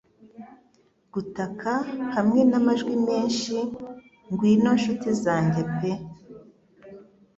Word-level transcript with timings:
Gutaka 1.13 1.71
hamwe 2.15 2.41
n'amajwi 2.49 2.95
menshi. 3.07 3.55
Ngwino 4.29 4.69
nshuti 4.77 5.09
zanjye 5.23 5.61
pe 5.77 5.91